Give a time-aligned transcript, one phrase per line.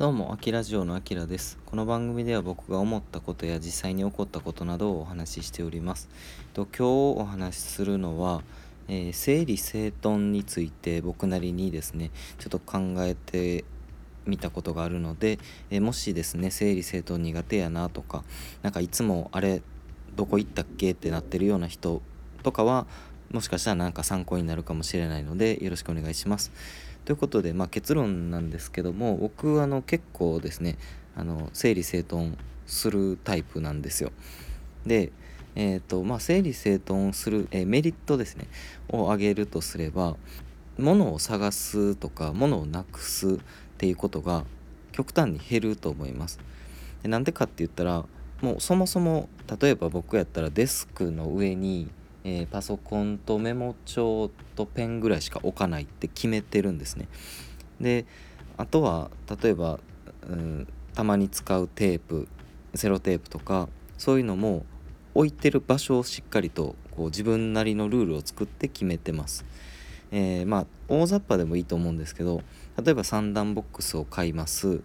[0.00, 1.58] どうも、あきラジオのあきらです。
[1.66, 6.08] この番組では僕が思ったことや実際に起こったことなどをお話ししております。
[6.54, 8.42] と今日お話しするのは、
[8.88, 13.66] えー、整理整頓について僕なりにですね、ちょっと考えて
[14.24, 18.24] みたことがあるので、えー、もしですね、整理整頓苦手やなとか、
[18.62, 19.60] なんかいつもあれ、
[20.16, 20.92] どこ行ったっけ？
[20.92, 22.00] ってなってるような人
[22.42, 22.86] とかは、
[23.30, 26.50] もしかしたらなんか参考になるかもしれないので、よろしくお願いします。
[27.04, 30.76] ということで、まあ、結論なんですけども僕あの結構ですね
[31.16, 32.36] あの整理整頓
[32.66, 34.12] するタイプなんですよ。
[34.86, 35.12] で、
[35.56, 38.46] えーとまあ、整理整頓する、えー、メリットですね
[38.88, 40.16] を挙げるとすれば
[40.78, 43.38] 物を探すとか物をなくすっ
[43.76, 44.44] ていうことが
[44.92, 46.38] 極端に減ると思います。
[47.02, 48.04] でなんでかって言ったら
[48.40, 49.28] もうそもそも
[49.60, 51.90] 例えば僕やったらデスクの上に
[52.24, 57.08] えー、パソコンとメモ帳とペンぐらいしか置かないって決めてるんですね。
[57.80, 58.06] で
[58.56, 59.10] あとは
[59.42, 59.80] 例えば、
[60.28, 62.28] うん、たまに使うテープ
[62.74, 64.64] セロテープとかそういうのも
[65.14, 69.44] 置いてる場所をしっかりとこう自分なりのルールを作って決めてます。
[70.12, 72.42] えー、まあ大雑把でもいいと思うんですけど
[72.82, 74.82] 例えば3段ボックスを買います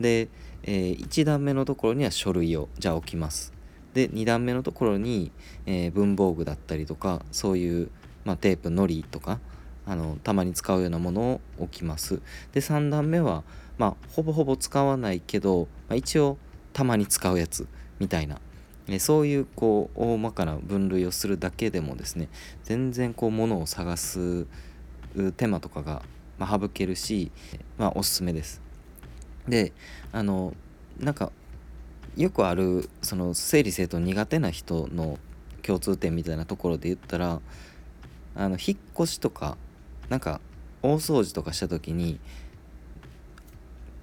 [0.00, 0.28] で、
[0.64, 3.53] えー、1段目のところには書類をじゃあ置きます
[3.94, 5.30] で2段目のところに、
[5.66, 7.90] えー、文房具だったりとかそういう、
[8.24, 9.40] まあ、テープのりとか
[9.86, 12.20] あのたまに使うようなものを置きます
[12.52, 13.44] で3段目は、
[13.78, 16.36] まあ、ほぼほぼ使わないけど、まあ、一応
[16.72, 17.66] たまに使うやつ
[17.98, 18.40] みたいな
[18.88, 22.28] えそういうこう大まかな分類をするだけでもですね
[22.64, 24.46] 全然こう物を探す
[25.36, 26.02] 手間とかが、
[26.38, 27.30] ま、省けるし、
[27.78, 28.60] まあ、おすすめです。
[29.48, 29.72] で
[30.12, 30.54] あの
[30.98, 31.32] なんか
[32.16, 35.18] よくあるその整理整頓苦手な人の
[35.62, 37.40] 共通点みたいなところで言ったら
[38.36, 39.56] あの引っ越しとか
[40.08, 40.40] なんか
[40.82, 42.20] 大掃除とかした時に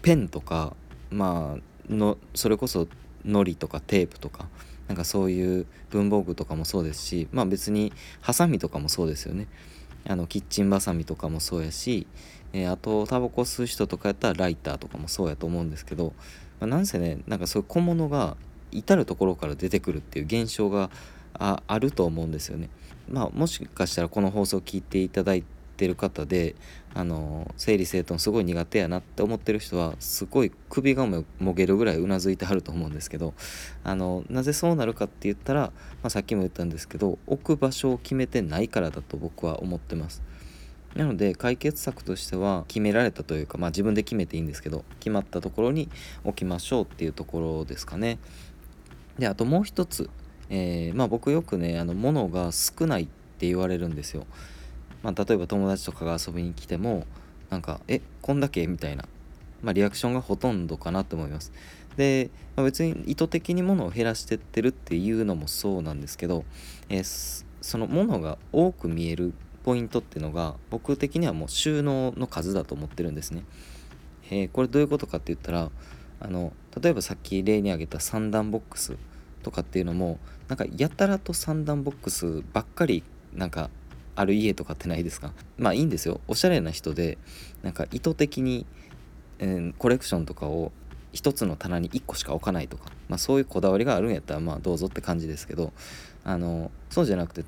[0.00, 0.74] ペンとか
[1.10, 2.88] まあのそれこそ
[3.24, 4.46] のりとかテープとか
[4.88, 9.48] なんかそういう文房具とかもそうですしまあ別にハサミとかもそうですよね。
[10.08, 12.08] あのキッチンバサミとかもそうやし、
[12.52, 16.12] えー、あとタバコ吸う人とかやったらライターとかもそうやと思うんですけど
[16.62, 18.36] まあ、なんせねなんかそういう小物が
[18.70, 20.90] 至る所から出てくるっていう現象が
[21.34, 22.68] ああると思うんですよね。
[23.10, 25.42] まあ、もしかしたらこの放送を聞いていただい
[25.76, 26.54] てる方で
[26.94, 31.24] あの整理整頓すごい苦手やなって思ってる人はすごい首がも
[31.54, 33.34] げるぐらいうなずいてはると思うんですけど
[33.82, 35.72] あのなぜそうなるかって言ったら、ま
[36.04, 40.22] あ、さっきも言ったんですけど置く場所を決めてないからだと僕は思ってます。
[40.94, 45.88] なので解決策としては決められたというかまあ自分で決めていいんですけど決まったところに
[46.24, 48.18] 置きましょうっていうところですかね。
[49.18, 50.10] であともう一つ、
[50.50, 54.26] えー、まあ僕よくねあの物が少ないって言われるんですよ。
[55.02, 57.06] まあ、例えば友達とかが遊びに来ても
[57.50, 59.04] なんか「えこんだけ?」みたいな、
[59.62, 61.52] まあ、リアクションがほとんどかなと思います。
[61.96, 66.44] で、まあ、別に意図的に物を減らしてってるっていうのもそうなんですけど、
[66.88, 73.44] えー、その物が多く見えるポイントってのが僕的にはもう収納の数だと思ってるんですね。
[74.30, 75.70] えー、これどういうことかって言ったら
[76.20, 78.96] あの例えばさっき例に挙げた3段ボックス
[79.42, 80.18] とかっていうのも
[80.48, 83.02] なんかやたらと3段ボックスばっかり
[83.34, 83.70] なんか
[84.14, 85.32] ある家とかってないですか？
[85.58, 87.18] まあいいんですよおしゃれな人で
[87.62, 88.66] なんか意図的に、
[89.38, 90.72] えー、コレクションとかを
[91.12, 95.72] 1つの棚に1個しか置かないとか、まあ、そういうこだわりがあるんやったらまあどうぞって感じですけど
[96.24, 97.44] あのそうじゃなくて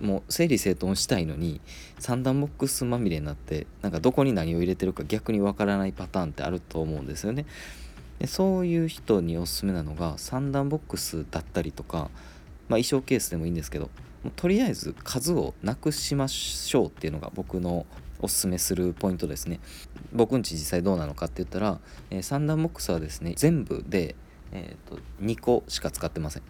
[0.00, 1.60] もう整理整頓したいのに
[1.98, 7.46] 三段ボックスまみれになってなんかどこに何を入れてるか逆にわからないパターンってあると思うんですよね。
[8.18, 12.08] でそういう人におすすめなのが三段ボックスだったりとか、まあ、
[12.80, 13.90] 衣装ケースでもいいんですけど
[14.24, 17.86] もうとりあえず数をなくしましょうっていうのが僕の
[18.20, 19.60] おすすめするポイントですね。
[20.12, 21.78] 僕んち実際どうなのかって言ったら、
[22.10, 24.16] えー、三段ボックスはですね全部で、
[24.52, 26.42] えーと、2個しか使ってません。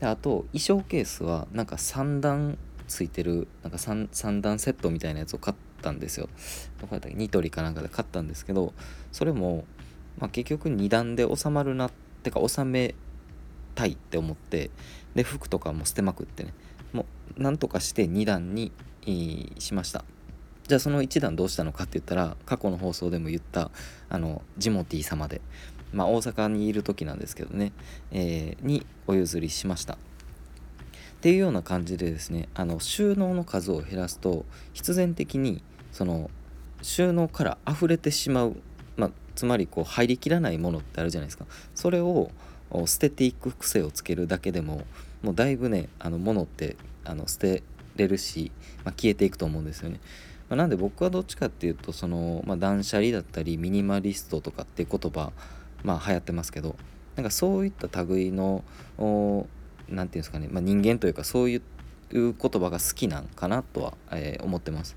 [0.00, 2.58] であと衣装ケースはなんか3段
[2.90, 6.28] ついてるなんか 3, 3段セットみたいなやつを買ったんですよ。
[6.80, 7.16] どこやったっけ？
[7.16, 8.74] ニトリかなんかで買ったんですけど
[9.12, 9.64] それも、
[10.18, 11.92] まあ、結局2段で収まるなっ
[12.22, 12.94] てか収め
[13.74, 14.70] たいって思って
[15.14, 16.52] で服とかも捨てまくってね。
[16.92, 17.06] も
[17.38, 18.72] うなんとかして2段に
[19.58, 20.04] しました。
[20.66, 23.70] じゃあその1段どうしたのかって言ったら過去の放送でも言った
[24.08, 25.40] あのジモティー様で
[25.92, 27.72] まあ大阪にいる時なんですけどね、
[28.12, 29.98] えー、にお譲りしました。
[31.20, 35.62] っていうような感じでですねあの収納の数を減らすと必然的に
[35.92, 36.30] その
[36.80, 38.56] 収納から溢れてしまう、
[38.96, 41.44] まあ、つまりこう入りきらないものってあるじゃないですか。
[41.74, 42.30] それを
[42.86, 44.86] 捨てていく癖をつけるだけでも
[45.22, 47.62] もうだいぶねあの物ってあの捨て
[47.96, 48.50] れるし、
[48.82, 50.00] まあ、消えていくと思うんですよね。
[50.48, 55.32] まあ、なんで僕はどっちかっていうとその、まあ、断捨離だったりミニマリストとかっていう言葉
[55.82, 56.76] まあ流行ってますけど
[57.16, 58.64] なんかそういった類の
[59.90, 61.62] 何て言うんですかね、まあ、人間というかそういう
[62.12, 64.96] 言葉が好きなんかなとは、えー、思ってます。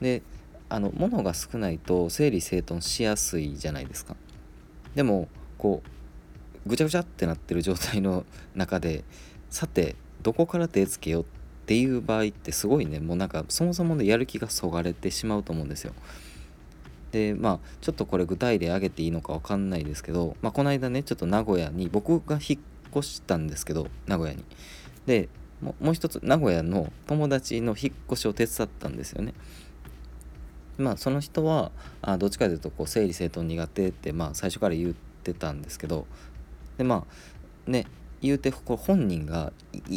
[0.00, 0.22] で
[0.68, 4.16] あの物が少ないと整理整頓しやすいじゃないですか。
[4.94, 5.28] でも
[5.58, 5.82] こ
[6.64, 9.04] うぐちゃぐちゃってなってる状態の 中で
[9.50, 11.26] さてどこから手つけようっ
[11.66, 15.92] ていう場合ってすごいねもうなんかそもそもでやる気がそがれてしまうと思うんですよ。
[17.12, 22.60] でまあちょっとこれ具体例挙げていいのか分かんないですけど、まあ、この間ねちょっと名古屋に僕が引っ
[22.98, 24.44] 越したんですけど名古屋に。
[25.06, 25.28] で
[25.62, 29.34] もう一つ名古屋の友達の引っ越しを手伝ったんですよね。
[30.78, 31.72] まあその人は
[32.02, 36.06] あどっちかというとこう整理整頓苦手ってまあ最初から言ってたんですけど
[36.76, 37.06] でま
[37.66, 37.86] あね
[38.20, 39.52] 言うてこ本人が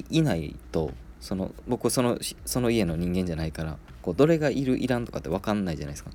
[0.09, 6.11] いないとその僕そのその家の人間じゃないからこうどれがいるいらんとかって分かんないじゃないですか。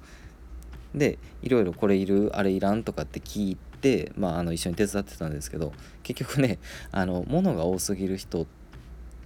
[0.94, 3.73] でいろいろこれいるあれいらんとかって聞いて、
[4.16, 5.72] まあ、あの一緒に手伝ってたんですけど
[6.02, 6.58] 結局ね
[6.92, 8.46] あの物が多すぎる人っ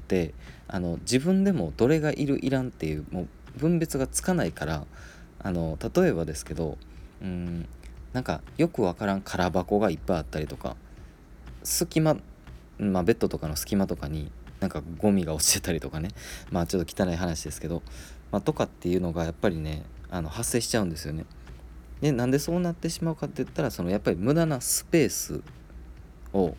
[0.09, 0.35] て
[0.67, 3.23] あの自分でもどれがいるいらんっていうも
[3.57, 4.87] う分別がつかないから
[5.41, 6.77] あの例えばですけど
[7.23, 7.67] うん
[8.13, 10.77] なんかよくわからん空箱がいっぱいあったりとか
[11.63, 12.17] 隙間、
[12.79, 16.09] まあ、ベッドとかの隙間とかになんかゴミが落ちてたりとかね
[16.51, 17.83] まあちょっと汚い話ですけど、
[18.33, 21.27] まあ、とかっていうのがやっぱりねあの発生しちゃうんですよね。
[22.00, 25.43] でなんでそうなってしまうかって言ったらそのやっぱり無駄なスペース
[26.33, 26.55] を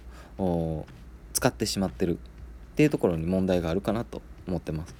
[1.33, 2.17] 使ってしまってるっ
[2.75, 4.95] ていうところに問題があるかなと思ってます。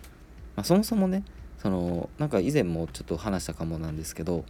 [0.55, 1.23] まあ、そもそもね
[1.57, 4.45] そのなんか以前もちょっと話したかもなんですけど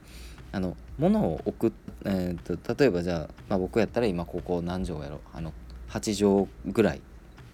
[0.51, 1.73] あの物を置く、
[2.05, 5.53] えーと、例えばじゃあ、まあ、僕やったら今ここ何畳やろあの
[5.89, 7.01] 8畳ぐらい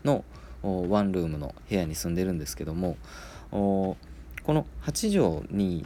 [0.04, 0.24] の
[0.62, 2.98] ワンルームの部屋に住んでるんですけども
[3.52, 3.98] こ
[4.48, 5.86] の8畳に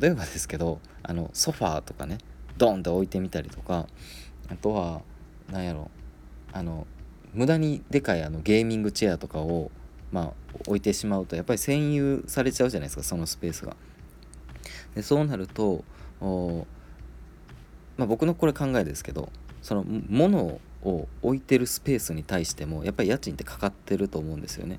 [0.00, 2.18] 例えばですけどあのソファーとかね
[2.58, 3.86] ドンって置いてみたりとか
[4.48, 5.02] あとは
[5.50, 5.90] 何やろ
[6.52, 6.86] あの
[7.32, 9.70] 無駄にでかいあのゲーミングチェアとかを
[10.12, 10.32] まあ
[10.66, 13.76] 置いてしまうとやっぱり占有されちゃうじゃないですかそのスペースが。
[14.94, 15.84] でそうなると
[17.96, 19.30] まあ、僕のこれ考えですけど
[19.62, 24.78] その物を置いてるスペースに対してもやっぱり家賃ってかかってると思うんですよね。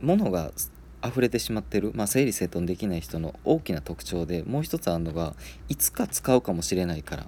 [0.00, 0.52] 物が
[1.04, 5.34] 溢れてしまってる、まあ、整理整頓できない人の大きな特徴でもう一つあるのが
[5.68, 7.26] いつか使うかもしれないから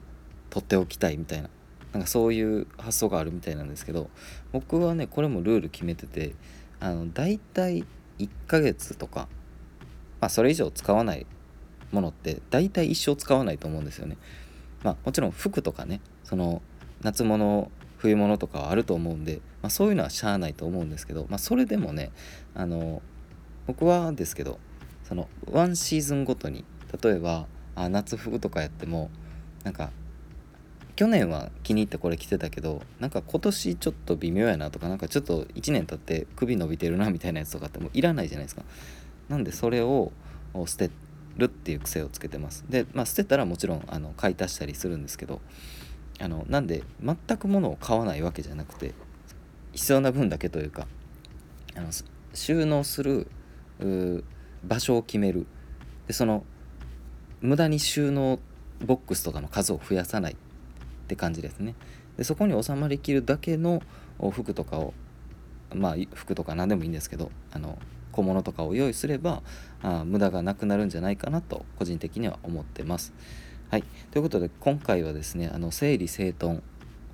[0.50, 1.48] 取っておきたいみたいな
[1.92, 4.10] なんかそういう発想があるみたいなんですけど
[4.52, 6.34] 僕はねこれもルール決めてて
[6.80, 7.84] あの大体
[8.18, 9.28] 1ヶ月とか、
[10.20, 11.26] まあ、それ以上使わない
[11.92, 14.16] ものって大体一生使わないと思うんですよね。
[14.82, 16.60] まあ、もちろん服とかねその
[17.02, 22.10] 夏物冬物とかはあると思うんで、まあ、そういうのはしゃあないと思うんですけど、まあ、それでもね
[22.54, 23.00] あの
[23.66, 24.58] 僕はですけど
[25.04, 26.64] そのワンシーズンごとに
[27.02, 29.10] 例えばあ夏服とかやっても
[29.64, 29.90] なんか
[30.94, 38.62] 去年は気に入ってこれ着てたけどなんか今年ちょっと微妙やなとかなんかちょっと1年経って首伸びてるなみたいなやつとかってもういらないじゃないですか。
[39.28, 40.12] なんでそれを
[40.66, 40.90] 捨て
[41.38, 42.64] るっていう癖をつけてます。
[42.68, 45.40] で、まあ、捨てたらもちろんあの買い足したりするんですけど
[46.20, 48.92] あのなんで全く物を買わないわけじゃなくて
[49.72, 50.86] 必要な分だけというか
[51.74, 51.88] あの
[52.34, 53.28] 収納する
[54.64, 55.46] 場所を決める。
[56.06, 56.44] でその
[57.40, 58.38] 無駄に収納
[58.84, 60.36] ボックスとかの数を増やさないっ
[61.08, 61.74] て感じですね。
[62.16, 63.82] でそこに収まりきるだけの
[64.18, 64.94] 服とかを
[65.74, 67.78] まあ服とか何でもいいんですけどあの
[68.12, 69.42] 小物とかを用意すれば
[69.82, 73.12] あ無駄がなくなるんじゃないかなと個人的には思ってます。
[73.70, 76.60] はい、ということで今回はですねあの整理整頓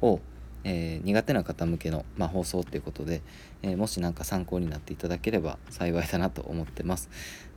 [0.01, 0.21] を、
[0.65, 3.23] えー、苦手な方向けの、まあ、放送っていうことで、
[3.63, 7.09] えー、もし何か参考になっていただければ幸いだなと思ってます。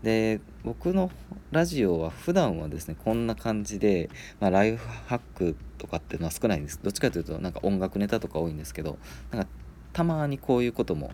[0.03, 1.11] で僕の
[1.51, 8.97] ラジオは普段はですねこんな感じで、まあ、ライフハックとかっていうのは少ないんですどっちかというとなんか音楽ネタとか多いんですけど
[9.31, 9.47] なんか
[9.93, 11.11] たまにこういうことも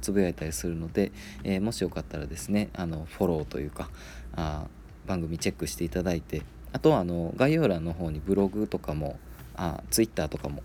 [0.00, 1.10] つぶやいたりするので、
[1.42, 3.90] えー、もしよかったらですねあのフォローというか
[4.36, 4.66] あ
[5.06, 9.18] 番組チェックしていただいてあとはあの概要欄の方にブログとかも
[9.56, 10.62] あツイッターとかも、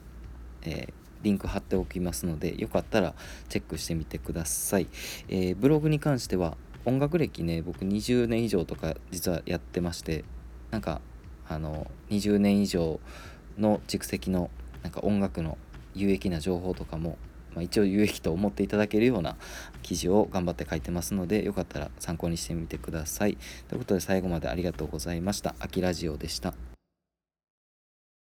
[0.65, 0.93] えー、
[1.23, 3.13] リンク貼っておきますのでよかったら
[3.49, 4.87] チェックしてみてください、
[5.27, 10.23] えー、ブログに関しては音楽歴ね僕20年以上とか実はやってまして
[10.71, 11.01] なんか
[11.47, 12.99] あの20年以上
[13.57, 14.49] の蓄積の
[14.83, 15.57] なんか音楽の
[15.93, 17.17] 有益な情報とかも
[17.55, 19.37] まあ、一応有益と思っていただけるような
[19.81, 23.37] 記事を頑張って書いてますのでよかったら参考にしてみてください。
[23.69, 25.55] ということで最後までありがとうございました。
[25.59, 26.74] 秋ラジオでした。